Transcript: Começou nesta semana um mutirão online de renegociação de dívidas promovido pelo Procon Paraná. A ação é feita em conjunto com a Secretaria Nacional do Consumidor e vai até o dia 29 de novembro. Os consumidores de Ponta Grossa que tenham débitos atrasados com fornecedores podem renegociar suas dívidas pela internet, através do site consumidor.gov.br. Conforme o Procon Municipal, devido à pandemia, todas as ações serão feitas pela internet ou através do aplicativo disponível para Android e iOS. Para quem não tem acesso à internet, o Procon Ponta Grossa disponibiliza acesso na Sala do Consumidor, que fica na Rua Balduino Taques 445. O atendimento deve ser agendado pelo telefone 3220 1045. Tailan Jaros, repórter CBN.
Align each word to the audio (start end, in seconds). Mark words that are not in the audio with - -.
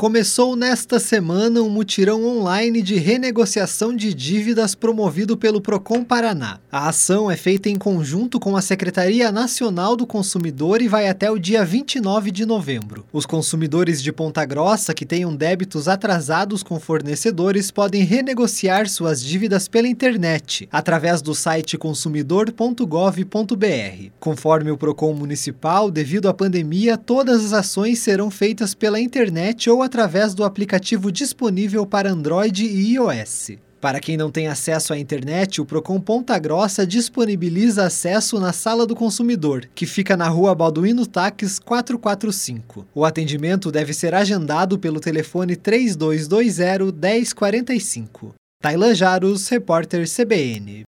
Começou 0.00 0.56
nesta 0.56 0.98
semana 0.98 1.60
um 1.60 1.68
mutirão 1.68 2.24
online 2.24 2.80
de 2.80 2.94
renegociação 2.94 3.94
de 3.94 4.14
dívidas 4.14 4.74
promovido 4.74 5.36
pelo 5.36 5.60
Procon 5.60 6.02
Paraná. 6.02 6.58
A 6.72 6.88
ação 6.88 7.30
é 7.30 7.36
feita 7.36 7.68
em 7.68 7.76
conjunto 7.76 8.40
com 8.40 8.56
a 8.56 8.62
Secretaria 8.62 9.30
Nacional 9.30 9.94
do 9.94 10.06
Consumidor 10.06 10.80
e 10.80 10.88
vai 10.88 11.06
até 11.06 11.30
o 11.30 11.38
dia 11.38 11.66
29 11.66 12.30
de 12.30 12.46
novembro. 12.46 13.04
Os 13.12 13.26
consumidores 13.26 14.02
de 14.02 14.10
Ponta 14.10 14.42
Grossa 14.46 14.94
que 14.94 15.04
tenham 15.04 15.36
débitos 15.36 15.86
atrasados 15.86 16.62
com 16.62 16.80
fornecedores 16.80 17.70
podem 17.70 18.02
renegociar 18.02 18.88
suas 18.88 19.22
dívidas 19.22 19.68
pela 19.68 19.86
internet, 19.86 20.66
através 20.72 21.20
do 21.20 21.34
site 21.34 21.76
consumidor.gov.br. 21.76 24.10
Conforme 24.18 24.70
o 24.70 24.78
Procon 24.78 25.12
Municipal, 25.12 25.90
devido 25.90 26.26
à 26.26 26.32
pandemia, 26.32 26.96
todas 26.96 27.44
as 27.44 27.52
ações 27.52 27.98
serão 27.98 28.30
feitas 28.30 28.74
pela 28.74 28.98
internet 28.98 29.68
ou 29.68 29.82
através 29.82 29.89
do 30.34 30.44
aplicativo 30.44 31.10
disponível 31.10 31.84
para 31.84 32.10
Android 32.10 32.64
e 32.64 32.94
iOS. 32.94 33.52
Para 33.80 33.98
quem 33.98 34.16
não 34.16 34.30
tem 34.30 34.46
acesso 34.46 34.92
à 34.92 34.98
internet, 34.98 35.60
o 35.60 35.64
Procon 35.64 35.98
Ponta 35.98 36.38
Grossa 36.38 36.86
disponibiliza 36.86 37.84
acesso 37.84 38.38
na 38.38 38.52
Sala 38.52 38.86
do 38.86 38.94
Consumidor, 38.94 39.68
que 39.74 39.86
fica 39.86 40.16
na 40.18 40.28
Rua 40.28 40.54
Balduino 40.54 41.06
Taques 41.06 41.58
445. 41.58 42.86
O 42.94 43.06
atendimento 43.06 43.72
deve 43.72 43.94
ser 43.94 44.14
agendado 44.14 44.78
pelo 44.78 45.00
telefone 45.00 45.56
3220 45.56 46.92
1045. 46.92 48.34
Tailan 48.62 48.94
Jaros, 48.94 49.48
repórter 49.48 50.06
CBN. 50.06 50.78